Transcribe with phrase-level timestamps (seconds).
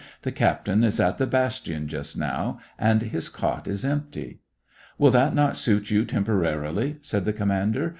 [0.23, 4.39] "The captain is at the bastion just now, and his cot is empty.""
[4.97, 7.89] Will that not suit you, temporarily }"said the commander.